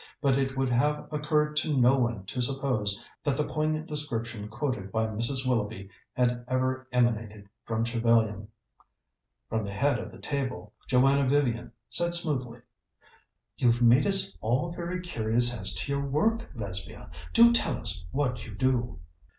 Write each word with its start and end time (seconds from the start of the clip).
But 0.19 0.35
it 0.39 0.57
would 0.57 0.69
have 0.69 1.07
occurred 1.11 1.55
to 1.57 1.77
no 1.77 1.99
one 1.99 2.25
to 2.25 2.41
suppose 2.41 3.05
that 3.23 3.37
the 3.37 3.43
poignant 3.45 3.85
description 3.85 4.47
quoted 4.47 4.91
by 4.91 5.05
Mrs. 5.05 5.47
Willoughby 5.47 5.91
had 6.13 6.43
ever 6.47 6.87
emanated 6.91 7.47
from 7.65 7.83
Trevellyan. 7.83 8.47
From 9.47 9.63
the 9.63 9.71
head 9.71 9.99
of 9.99 10.11
the 10.11 10.17
table 10.17 10.73
Joanna 10.87 11.27
Vivian 11.27 11.71
said 11.87 12.15
smoothly: 12.15 12.61
"You've 13.57 13.83
made 13.83 14.07
us 14.07 14.35
all 14.41 14.71
very 14.71 15.01
curious 15.01 15.55
as 15.55 15.75
to 15.75 15.91
your 15.91 16.03
work, 16.07 16.49
Lesbia. 16.55 17.11
Do 17.31 17.53
tell 17.53 17.77
us 17.77 18.03
what 18.11 18.43
you 18.47 18.55
do." 18.55 18.97